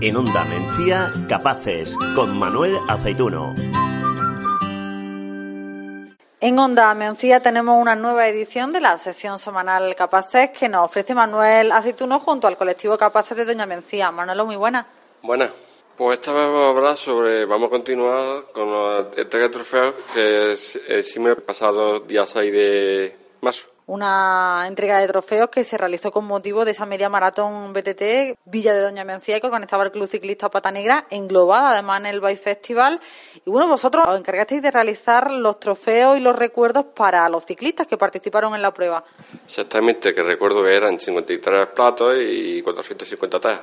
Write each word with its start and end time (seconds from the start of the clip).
En 0.00 0.16
Onda 0.16 0.44
Mencía, 0.44 1.12
Capaces, 1.28 1.96
con 2.14 2.38
Manuel 2.38 2.76
Aceituno. 2.86 3.52
En 6.40 6.56
Onda 6.56 6.94
Mencía 6.94 7.40
tenemos 7.40 7.82
una 7.82 7.96
nueva 7.96 8.28
edición 8.28 8.70
de 8.70 8.80
la 8.80 8.96
sección 8.96 9.40
semanal 9.40 9.96
Capaces 9.96 10.50
que 10.50 10.68
nos 10.68 10.84
ofrece 10.84 11.16
Manuel 11.16 11.72
Aceituno 11.72 12.20
junto 12.20 12.46
al 12.46 12.56
colectivo 12.56 12.96
Capaces 12.96 13.36
de 13.36 13.44
Doña 13.44 13.66
Mencía. 13.66 14.12
Manuel, 14.12 14.44
muy 14.44 14.54
buena. 14.54 14.86
Buena. 15.20 15.50
Pues 15.96 16.20
esta 16.20 16.32
vez 16.32 16.44
vamos 16.44 16.62
a 16.62 16.68
hablar 16.68 16.96
sobre, 16.96 17.44
vamos 17.44 17.66
a 17.66 17.70
continuar 17.70 18.44
con 18.52 18.70
la 18.70 18.98
entrega 19.16 19.48
de 19.48 19.52
trofeos 19.52 19.94
que 20.14 20.54
sí 21.02 21.18
me 21.18 21.32
he 21.32 21.36
pasado 21.36 21.98
día 21.98 22.24
6 22.24 22.52
de 22.52 23.16
marzo 23.40 23.77
una 23.88 24.66
entrega 24.68 24.98
de 24.98 25.08
trofeos 25.08 25.48
que 25.48 25.64
se 25.64 25.78
realizó 25.78 26.12
con 26.12 26.26
motivo 26.26 26.66
de 26.66 26.72
esa 26.72 26.84
media 26.84 27.08
maratón 27.08 27.72
BTT 27.72 28.38
Villa 28.44 28.74
de 28.74 28.82
Doña 28.82 29.02
Mencía 29.02 29.40
que 29.40 29.46
organizaba 29.46 29.82
el 29.84 29.90
Club 29.90 30.06
Ciclista 30.06 30.50
Pata 30.50 30.70
Negra, 30.70 31.06
englobada 31.08 31.70
además 31.70 32.00
en 32.00 32.06
el 32.06 32.20
Bay 32.20 32.36
Festival. 32.36 33.00
Y 33.46 33.50
bueno, 33.50 33.66
vosotros 33.66 34.06
os 34.06 34.18
encargasteis 34.18 34.60
de 34.60 34.70
realizar 34.70 35.30
los 35.30 35.58
trofeos 35.58 36.18
y 36.18 36.20
los 36.20 36.36
recuerdos 36.36 36.84
para 36.94 37.26
los 37.30 37.46
ciclistas 37.46 37.86
que 37.86 37.96
participaron 37.96 38.54
en 38.54 38.60
la 38.60 38.74
prueba. 38.74 39.04
Exactamente, 39.46 40.14
que 40.14 40.22
recuerdo 40.22 40.62
que 40.62 40.76
eran 40.76 41.00
53 41.00 41.68
platos 41.68 42.14
y 42.20 42.60
450 42.60 43.40
tejas. 43.40 43.62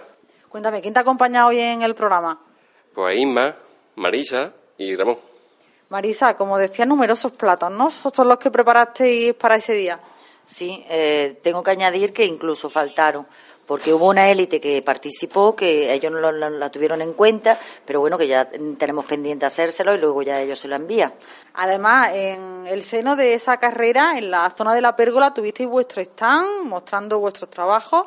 Cuéntame, 0.50 0.82
¿quién 0.82 0.96
te 0.96 1.02
acompaña 1.02 1.46
hoy 1.46 1.60
en 1.60 1.84
el 1.84 1.94
programa? 1.94 2.42
Pues 2.96 3.20
Isma, 3.20 3.56
Marisa 3.94 4.52
y 4.80 4.96
Ramón. 4.96 5.20
Marisa, 5.90 6.36
como 6.36 6.58
decía, 6.58 6.88
numerosos 6.88 7.32
platos, 7.34 7.70
¿no? 7.70 7.92
Son 7.92 8.28
los 8.28 8.40
que 8.40 8.50
preparasteis 8.50 9.36
para 9.36 9.58
ese 9.58 9.74
día. 9.74 10.00
Sí, 10.46 10.86
eh, 10.90 11.40
tengo 11.42 11.64
que 11.64 11.72
añadir 11.72 12.14
que 12.14 12.24
incluso 12.24 12.70
faltaron, 12.70 13.26
porque 13.66 13.92
hubo 13.92 14.10
una 14.10 14.30
élite 14.30 14.62
que 14.62 14.84
participó, 14.84 15.56
que 15.56 15.92
ellos 15.92 16.12
no 16.12 16.32
la 16.32 16.70
tuvieron 16.70 17.02
en 17.02 17.14
cuenta, 17.14 17.60
pero 17.84 18.00
bueno, 18.00 18.16
que 18.16 18.28
ya 18.28 18.48
tenemos 18.48 19.06
pendiente 19.06 19.48
hacérselo 19.48 19.96
y 19.96 19.98
luego 19.98 20.22
ya 20.22 20.40
ellos 20.40 20.60
se 20.60 20.68
lo 20.68 20.76
envían. 20.76 21.14
Además, 21.56 22.12
en 22.14 22.68
el 22.68 22.84
seno 22.84 23.16
de 23.16 23.34
esa 23.34 23.58
carrera, 23.58 24.20
en 24.20 24.30
la 24.30 24.48
zona 24.52 24.76
de 24.76 24.82
la 24.82 24.96
pérgola, 24.96 25.34
tuvisteis 25.34 25.68
vuestro 25.68 26.00
stand 26.04 26.66
mostrando 26.66 27.18
vuestros 27.18 27.50
trabajos. 27.50 28.06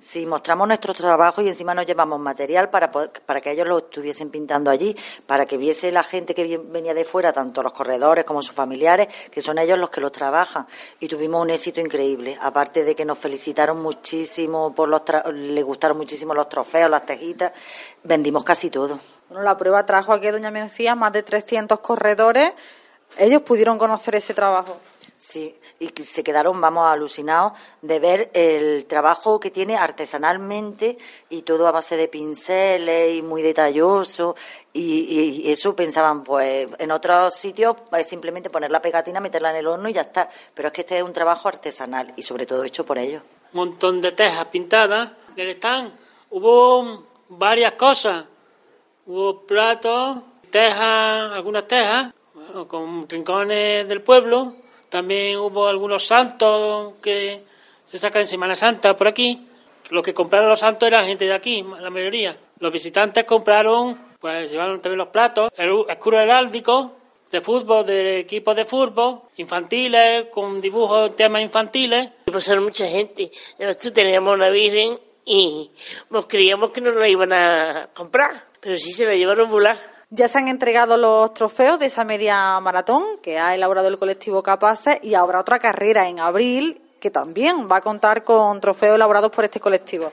Sí, 0.00 0.26
mostramos 0.26 0.68
nuestro 0.68 0.94
trabajo 0.94 1.42
y 1.42 1.48
encima 1.48 1.74
nos 1.74 1.84
llevamos 1.84 2.20
material 2.20 2.70
para, 2.70 2.92
para 2.92 3.40
que 3.40 3.50
ellos 3.50 3.66
lo 3.66 3.78
estuviesen 3.78 4.30
pintando 4.30 4.70
allí, 4.70 4.96
para 5.26 5.44
que 5.44 5.58
viese 5.58 5.90
la 5.90 6.04
gente 6.04 6.36
que 6.36 6.56
venía 6.56 6.94
de 6.94 7.04
fuera, 7.04 7.32
tanto 7.32 7.64
los 7.64 7.72
corredores 7.72 8.24
como 8.24 8.40
sus 8.40 8.54
familiares, 8.54 9.08
que 9.28 9.40
son 9.40 9.58
ellos 9.58 9.76
los 9.76 9.90
que 9.90 10.00
los 10.00 10.12
trabajan. 10.12 10.68
Y 11.00 11.08
tuvimos 11.08 11.42
un 11.42 11.50
éxito 11.50 11.80
increíble. 11.80 12.38
Aparte 12.40 12.84
de 12.84 12.94
que 12.94 13.04
nos 13.04 13.18
felicitaron 13.18 13.82
muchísimo, 13.82 14.72
por 14.72 14.88
los 14.88 15.02
les 15.32 15.64
gustaron 15.64 15.96
muchísimo 15.96 16.32
los 16.32 16.48
trofeos, 16.48 16.88
las 16.88 17.04
tejitas, 17.04 17.50
vendimos 18.04 18.44
casi 18.44 18.70
todo. 18.70 19.00
Bueno, 19.28 19.42
la 19.42 19.56
prueba 19.56 19.84
trajo 19.84 20.12
aquí, 20.12 20.28
doña 20.28 20.52
Mencía, 20.52 20.94
más 20.94 21.12
de 21.12 21.24
300 21.24 21.80
corredores. 21.80 22.52
Ellos 23.16 23.42
pudieron 23.42 23.78
conocer 23.78 24.14
ese 24.14 24.32
trabajo. 24.32 24.76
Sí, 25.18 25.52
y 25.80 25.88
se 26.00 26.22
quedaron, 26.22 26.60
vamos, 26.60 26.86
alucinados 26.86 27.58
de 27.82 27.98
ver 27.98 28.30
el 28.34 28.86
trabajo 28.86 29.40
que 29.40 29.50
tiene 29.50 29.76
artesanalmente 29.76 30.96
y 31.28 31.42
todo 31.42 31.66
a 31.66 31.72
base 31.72 31.96
de 31.96 32.06
pinceles 32.06 33.16
y 33.16 33.22
muy 33.22 33.42
detalloso. 33.42 34.36
Y, 34.72 35.50
eso 35.50 35.74
pensaban, 35.74 36.22
pues 36.22 36.68
en 36.78 36.92
otros 36.92 37.34
sitios 37.34 37.74
es 37.90 38.06
simplemente 38.06 38.48
poner 38.48 38.70
la 38.70 38.80
pegatina, 38.80 39.18
meterla 39.18 39.50
en 39.50 39.56
el 39.56 39.66
horno 39.66 39.88
y 39.88 39.92
ya 39.92 40.02
está. 40.02 40.30
Pero 40.54 40.68
es 40.68 40.72
que 40.72 40.82
este 40.82 40.98
es 40.98 41.02
un 41.02 41.12
trabajo 41.12 41.48
artesanal 41.48 42.14
y 42.14 42.22
sobre 42.22 42.46
todo 42.46 42.62
hecho 42.62 42.86
por 42.86 42.96
ellos. 42.96 43.24
Un 43.52 43.70
montón 43.70 44.00
de 44.00 44.12
tejas 44.12 44.46
pintadas 44.46 45.10
en 45.34 45.48
el 45.48 45.56
stand. 45.56 45.94
Hubo 46.30 47.06
varias 47.30 47.72
cosas. 47.72 48.24
Hubo 49.04 49.40
platos, 49.40 50.18
tejas, 50.48 51.32
algunas 51.32 51.66
tejas, 51.66 52.14
con 52.68 53.08
rincones 53.08 53.88
del 53.88 54.00
pueblo 54.02 54.67
también 54.88 55.38
hubo 55.38 55.66
algunos 55.66 56.04
santos 56.06 56.94
que 57.02 57.42
se 57.84 57.98
sacan 57.98 58.22
en 58.22 58.28
Semana 58.28 58.56
Santa 58.56 58.96
por 58.96 59.08
aquí. 59.08 59.46
Los 59.90 60.02
que 60.02 60.12
compraron 60.12 60.48
los 60.48 60.60
santos 60.60 60.86
eran 60.86 61.06
gente 61.06 61.24
de 61.24 61.32
aquí, 61.32 61.64
la 61.80 61.90
mayoría. 61.90 62.36
Los 62.58 62.72
visitantes 62.72 63.24
compraron, 63.24 63.98
pues 64.20 64.50
llevaron 64.50 64.80
también 64.80 64.98
los 64.98 65.08
platos, 65.08 65.50
el 65.56 65.84
escudo 65.88 66.20
heráldico 66.20 66.92
de 67.30 67.40
fútbol, 67.40 67.86
de 67.86 68.20
equipos 68.20 68.56
de 68.56 68.64
fútbol, 68.64 69.20
infantiles, 69.36 70.26
con 70.26 70.60
dibujos, 70.60 71.14
temas 71.16 71.42
infantiles. 71.42 72.10
Pasaron 72.30 72.64
mucha 72.64 72.86
gente. 72.86 73.30
Nosotros 73.58 73.92
teníamos 73.92 74.34
una 74.34 74.50
virgen 74.50 74.98
y 75.24 75.70
nos 76.10 76.26
creíamos 76.26 76.70
que 76.70 76.80
no 76.80 76.90
la 76.92 77.08
iban 77.08 77.32
a 77.32 77.90
comprar, 77.94 78.46
pero 78.60 78.78
sí 78.78 78.92
se 78.92 79.04
la 79.04 79.14
llevaron 79.14 79.50
volar. 79.50 79.97
Ya 80.10 80.26
se 80.26 80.38
han 80.38 80.48
entregado 80.48 80.96
los 80.96 81.34
trofeos 81.34 81.78
de 81.78 81.84
esa 81.84 82.02
media 82.02 82.58
maratón 82.60 83.04
que 83.22 83.38
ha 83.38 83.54
elaborado 83.54 83.88
el 83.88 83.98
colectivo 83.98 84.42
Capaces 84.42 84.98
y 85.02 85.12
habrá 85.12 85.38
otra 85.38 85.58
carrera 85.58 86.08
en 86.08 86.18
abril 86.18 86.80
que 86.98 87.10
también 87.10 87.68
va 87.70 87.76
a 87.76 87.80
contar 87.82 88.24
con 88.24 88.58
trofeos 88.58 88.94
elaborados 88.94 89.30
por 89.30 89.44
este 89.44 89.60
colectivo. 89.60 90.10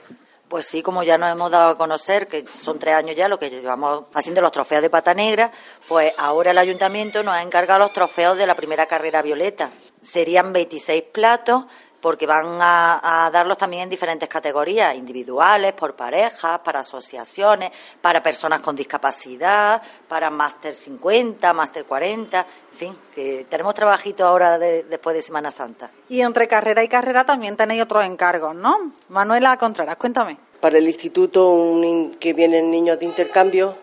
Pues 0.48 0.66
sí, 0.66 0.82
como 0.82 1.02
ya 1.02 1.16
nos 1.16 1.32
hemos 1.32 1.50
dado 1.50 1.70
a 1.70 1.78
conocer, 1.78 2.28
que 2.28 2.46
son 2.46 2.78
tres 2.78 2.94
años 2.94 3.16
ya 3.16 3.26
lo 3.26 3.38
que 3.38 3.48
llevamos 3.48 4.04
haciendo 4.12 4.42
los 4.42 4.52
trofeos 4.52 4.82
de 4.82 4.90
pata 4.90 5.14
negra, 5.14 5.50
pues 5.88 6.12
ahora 6.18 6.50
el 6.50 6.58
ayuntamiento 6.58 7.22
nos 7.22 7.34
ha 7.34 7.40
encargado 7.40 7.78
los 7.78 7.94
trofeos 7.94 8.36
de 8.36 8.46
la 8.46 8.54
primera 8.54 8.84
carrera 8.84 9.22
violeta. 9.22 9.70
Serían 10.02 10.52
26 10.52 11.04
platos 11.04 11.64
porque 12.00 12.26
van 12.26 12.58
a, 12.60 13.30
darlos 13.32 13.58
también 13.58 13.84
en 13.84 13.90
diferentes 13.90 14.28
categorías, 14.28 14.94
individuales, 14.94 15.72
por 15.72 15.94
parejas, 15.94 16.60
para 16.60 16.80
asociaciones, 16.80 17.70
para 18.00 18.22
personas 18.22 18.60
con 18.60 18.76
discapacidad, 18.76 19.82
para 20.08 20.30
máster 20.30 20.72
50, 20.74 21.52
máster 21.52 21.84
40, 21.84 22.46
en 22.72 22.78
fin, 22.78 22.96
que 23.14 23.46
tenemos 23.48 23.74
trabajito 23.74 24.26
ahora 24.26 24.58
después 24.58 25.16
de 25.16 25.22
Semana 25.22 25.50
Santa. 25.50 25.90
Y 26.08 26.20
entre 26.20 26.46
carrera 26.48 26.82
y 26.84 26.88
carrera 26.88 27.24
también 27.24 27.56
tenéis 27.56 27.82
otros 27.82 28.04
encargos, 28.04 28.54
¿no? 28.54 28.92
Manuela 29.08 29.56
Contreras, 29.56 29.96
cuéntame. 29.96 30.38
Para 30.60 30.78
el 30.78 30.86
instituto 30.86 31.78
que 32.18 32.32
vienen 32.32 32.70
niños 32.70 32.98
de 32.98 33.04
intercambio 33.04 33.76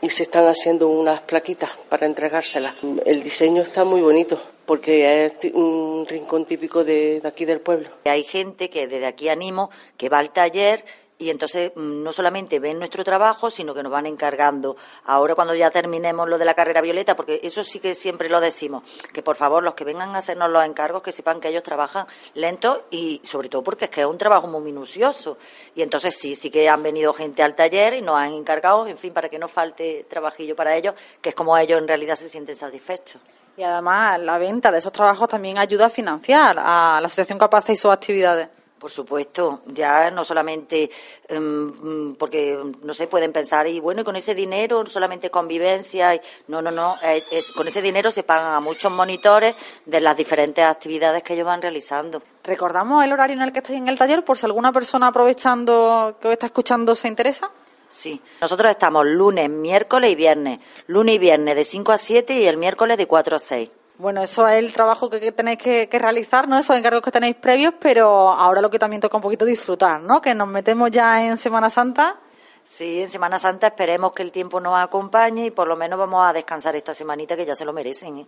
y 0.00 0.10
se 0.10 0.24
están 0.24 0.46
haciendo 0.46 0.88
unas 0.88 1.20
plaquitas 1.20 1.70
para 1.88 2.06
entregárselas. 2.06 2.74
El 3.04 3.22
diseño 3.22 3.62
está 3.62 3.84
muy 3.84 4.00
bonito 4.00 4.40
porque 4.66 5.26
es 5.26 5.52
un 5.54 6.06
rincón 6.08 6.44
típico 6.44 6.84
de, 6.84 7.20
de 7.20 7.28
aquí 7.28 7.44
del 7.44 7.60
pueblo. 7.60 7.88
Hay 8.04 8.24
gente 8.24 8.70
que 8.70 8.86
desde 8.86 9.06
aquí 9.06 9.28
animo 9.28 9.70
que 9.96 10.08
va 10.08 10.18
al 10.18 10.32
taller 10.32 10.84
y 11.16 11.30
entonces 11.30 11.72
mm, 11.74 12.02
no 12.02 12.12
solamente 12.12 12.58
ven 12.58 12.78
nuestro 12.78 13.04
trabajo, 13.04 13.48
sino 13.50 13.74
que 13.74 13.82
nos 13.82 13.92
van 13.92 14.06
encargando. 14.06 14.76
Ahora 15.04 15.34
cuando 15.34 15.54
ya 15.54 15.70
terminemos 15.70 16.28
lo 16.28 16.38
de 16.38 16.44
la 16.44 16.54
carrera 16.54 16.80
violeta, 16.80 17.14
porque 17.14 17.40
eso 17.42 17.62
sí 17.62 17.78
que 17.78 17.94
siempre 17.94 18.28
lo 18.28 18.40
decimos, 18.40 18.82
que 19.12 19.22
por 19.22 19.36
favor 19.36 19.62
los 19.62 19.74
que 19.74 19.84
vengan 19.84 20.14
a 20.14 20.18
hacernos 20.18 20.50
los 20.50 20.64
encargos, 20.64 21.02
que 21.02 21.12
sepan 21.12 21.40
que 21.40 21.48
ellos 21.48 21.62
trabajan 21.62 22.06
lento 22.34 22.86
y 22.90 23.20
sobre 23.22 23.48
todo 23.48 23.62
porque 23.62 23.86
es 23.86 23.90
que 23.90 24.00
es 24.00 24.06
un 24.06 24.18
trabajo 24.18 24.48
muy 24.48 24.60
minucioso. 24.62 25.38
Y 25.74 25.82
entonces 25.82 26.16
sí, 26.18 26.34
sí 26.34 26.50
que 26.50 26.68
han 26.68 26.82
venido 26.82 27.12
gente 27.12 27.42
al 27.42 27.54
taller 27.54 27.94
y 27.94 28.02
nos 28.02 28.16
han 28.16 28.32
encargado, 28.32 28.86
en 28.86 28.98
fin, 28.98 29.12
para 29.12 29.28
que 29.28 29.38
no 29.38 29.48
falte 29.48 30.04
trabajillo 30.08 30.56
para 30.56 30.76
ellos, 30.76 30.94
que 31.20 31.30
es 31.30 31.34
como 31.34 31.56
ellos 31.56 31.78
en 31.78 31.88
realidad 31.88 32.16
se 32.16 32.28
sienten 32.28 32.56
satisfechos. 32.56 33.20
Y 33.56 33.62
además 33.62 34.20
la 34.20 34.38
venta 34.38 34.72
de 34.72 34.78
esos 34.78 34.92
trabajos 34.92 35.28
también 35.28 35.58
ayuda 35.58 35.86
a 35.86 35.88
financiar 35.88 36.58
a 36.58 36.98
la 37.00 37.06
Asociación 37.06 37.38
Capaz 37.38 37.68
y 37.70 37.76
sus 37.76 37.92
actividades. 37.92 38.48
Por 38.78 38.90
supuesto, 38.90 39.62
ya 39.68 40.10
no 40.10 40.24
solamente 40.24 40.90
em, 41.28 42.14
porque, 42.16 42.58
no 42.82 42.92
sé, 42.92 43.06
pueden 43.06 43.32
pensar, 43.32 43.66
y 43.66 43.80
bueno, 43.80 44.02
y 44.02 44.04
con 44.04 44.14
ese 44.14 44.34
dinero 44.34 44.84
solamente 44.84 45.30
convivencia, 45.30 46.14
y, 46.14 46.20
no, 46.48 46.60
no, 46.60 46.70
no, 46.70 46.96
es, 47.02 47.50
con 47.52 47.66
ese 47.66 47.80
dinero 47.80 48.10
se 48.10 48.24
pagan 48.24 48.52
a 48.52 48.60
muchos 48.60 48.92
monitores 48.92 49.54
de 49.86 50.00
las 50.00 50.14
diferentes 50.14 50.62
actividades 50.62 51.22
que 51.22 51.32
ellos 51.32 51.46
van 51.46 51.62
realizando. 51.62 52.22
¿Recordamos 52.42 53.02
el 53.02 53.12
horario 53.14 53.36
en 53.36 53.42
el 53.42 53.52
que 53.52 53.60
estáis 53.60 53.78
en 53.78 53.88
el 53.88 53.96
taller 53.96 54.22
por 54.22 54.36
si 54.36 54.44
alguna 54.44 54.70
persona 54.70 55.06
aprovechando 55.06 56.18
que 56.20 56.28
os 56.28 56.32
está 56.32 56.46
escuchando 56.46 56.94
se 56.94 57.08
interesa? 57.08 57.50
Sí, 57.88 58.20
nosotros 58.40 58.70
estamos 58.70 59.06
lunes, 59.06 59.48
miércoles 59.48 60.10
y 60.10 60.14
viernes. 60.14 60.58
Lunes 60.86 61.14
y 61.14 61.18
viernes 61.18 61.54
de 61.54 61.64
5 61.64 61.92
a 61.92 61.98
7 61.98 62.40
y 62.40 62.46
el 62.46 62.56
miércoles 62.56 62.96
de 62.96 63.06
4 63.06 63.36
a 63.36 63.38
6. 63.38 63.70
Bueno, 63.96 64.22
eso 64.22 64.48
es 64.48 64.58
el 64.58 64.72
trabajo 64.72 65.08
que, 65.08 65.30
tenéis 65.30 65.58
que, 65.58 65.88
realizar, 65.92 66.48
¿no? 66.48 66.58
Esos 66.58 66.76
encargos 66.76 67.00
que 67.00 67.12
tenéis 67.12 67.36
previos, 67.36 67.74
pero 67.78 68.08
ahora 68.30 68.60
lo 68.60 68.68
que 68.68 68.78
también 68.78 69.00
toca 69.00 69.16
un 69.16 69.22
poquito 69.22 69.44
disfrutar, 69.44 70.00
¿no? 70.00 70.20
Que 70.20 70.34
nos 70.34 70.48
metemos 70.48 70.90
ya 70.90 71.24
en 71.24 71.36
Semana 71.36 71.70
Santa. 71.70 72.16
Sí, 72.64 73.02
en 73.02 73.08
Semana 73.08 73.38
Santa 73.38 73.68
esperemos 73.68 74.12
que 74.12 74.22
el 74.22 74.32
tiempo 74.32 74.58
nos 74.58 74.76
acompañe 74.76 75.46
y 75.46 75.50
por 75.52 75.68
lo 75.68 75.76
menos 75.76 75.96
vamos 75.96 76.26
a 76.26 76.32
descansar 76.32 76.74
esta 76.74 76.92
semanita 76.92 77.36
que 77.36 77.44
ya 77.44 77.54
se 77.54 77.64
lo 77.64 77.72
merecen. 77.72 78.18
¿eh? 78.18 78.26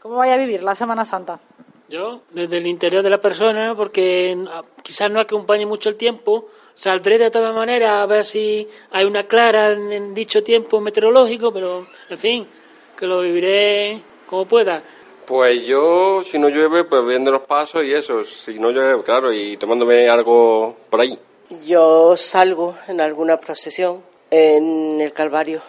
¿Cómo 0.00 0.16
vaya 0.16 0.34
a 0.34 0.36
vivir 0.36 0.62
la 0.62 0.76
Semana 0.76 1.04
Santa? 1.04 1.40
Yo, 1.88 2.20
desde 2.30 2.58
el 2.58 2.66
interior 2.66 3.02
de 3.02 3.08
la 3.08 3.20
persona, 3.20 3.74
porque 3.74 4.36
quizás 4.82 5.10
no 5.10 5.20
acompañe 5.20 5.64
mucho 5.64 5.88
el 5.88 5.96
tiempo, 5.96 6.46
saldré 6.74 7.16
de 7.16 7.30
todas 7.30 7.54
maneras 7.54 8.02
a 8.02 8.06
ver 8.06 8.26
si 8.26 8.68
hay 8.90 9.06
una 9.06 9.24
clara 9.24 9.70
en 9.70 10.12
dicho 10.14 10.42
tiempo 10.42 10.82
meteorológico, 10.82 11.50
pero 11.50 11.86
en 12.10 12.18
fin, 12.18 12.46
que 12.94 13.06
lo 13.06 13.20
viviré 13.22 14.02
como 14.26 14.44
pueda. 14.44 14.82
Pues 15.24 15.66
yo, 15.66 16.22
si 16.22 16.38
no 16.38 16.48
llueve, 16.48 16.84
pues 16.84 17.06
viendo 17.06 17.30
los 17.30 17.42
pasos 17.42 17.84
y 17.84 17.92
eso. 17.92 18.22
Si 18.24 18.58
no 18.58 18.70
llueve, 18.70 19.02
claro, 19.02 19.32
y 19.32 19.56
tomándome 19.56 20.08
algo 20.08 20.76
por 20.90 21.00
ahí. 21.00 21.18
Yo 21.64 22.16
salgo 22.16 22.76
en 22.86 23.00
alguna 23.00 23.38
procesión 23.38 24.02
en 24.30 25.00
el 25.00 25.12
Calvario 25.12 25.62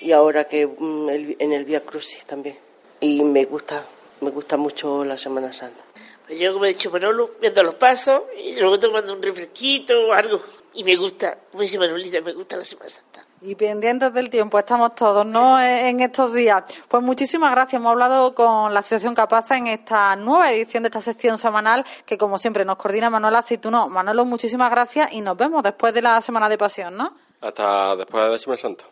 y 0.00 0.12
ahora 0.12 0.44
que 0.44 0.66
mm, 0.66 1.08
en 1.38 1.52
el 1.52 1.64
Vía 1.64 1.80
Crucis 1.80 2.24
también. 2.24 2.56
Y 3.00 3.22
me 3.22 3.44
gusta, 3.44 3.84
me 4.20 4.30
gusta 4.30 4.56
mucho 4.56 5.04
la 5.04 5.18
Semana 5.18 5.52
Santa. 5.52 5.84
Pues 6.26 6.38
yo, 6.38 6.52
como 6.52 6.66
he 6.66 6.68
dicho 6.68 6.90
Manolo, 6.90 7.30
viendo 7.40 7.62
los 7.62 7.76
pasos 7.76 8.20
y 8.38 8.54
luego 8.60 8.78
tomando 8.78 9.14
un 9.14 9.22
refresquito 9.22 10.08
o 10.08 10.12
algo. 10.12 10.38
Y 10.74 10.84
me 10.84 10.94
gusta, 10.94 11.38
como 11.50 11.62
dice 11.62 11.78
Manolita, 11.78 12.20
me 12.20 12.34
gusta 12.34 12.56
la 12.56 12.64
Semana 12.64 12.90
Santa. 12.90 13.24
Y 13.40 13.54
pendientes 13.54 14.12
del 14.12 14.28
tiempo 14.28 14.58
estamos 14.58 14.94
todos, 14.94 15.24
¿no? 15.24 15.58
E, 15.58 15.88
en 15.88 16.00
estos 16.00 16.34
días. 16.34 16.64
Pues 16.86 17.02
muchísimas 17.02 17.50
gracias. 17.52 17.80
Hemos 17.80 17.92
hablado 17.92 18.34
con 18.34 18.74
la 18.74 18.80
Asociación 18.80 19.14
Capaza 19.14 19.56
en 19.56 19.68
esta 19.68 20.16
nueva 20.16 20.52
edición 20.52 20.82
de 20.82 20.88
esta 20.88 21.00
sección 21.00 21.38
semanal 21.38 21.86
que, 22.04 22.18
como 22.18 22.36
siempre, 22.36 22.66
nos 22.66 22.76
coordina 22.76 23.08
Manuel 23.08 23.36
Aceituno. 23.36 23.88
Manolo, 23.88 24.26
muchísimas 24.26 24.70
gracias 24.70 25.10
y 25.12 25.22
nos 25.22 25.36
vemos 25.36 25.62
después 25.62 25.94
de 25.94 26.02
la 26.02 26.20
Semana 26.20 26.50
de 26.50 26.58
Pasión, 26.58 26.94
¿no? 26.94 27.14
Hasta 27.40 27.96
después 27.96 28.24
de 28.24 28.30
la 28.30 28.38
Semana 28.38 28.60
Santa. 28.60 28.84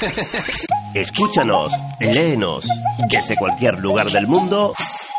Escúchanos, 0.96 1.72
léenos 2.00 2.66
desde 3.10 3.36
cualquier 3.36 3.78
lugar 3.78 4.10
del 4.10 4.26
mundo 4.26 4.72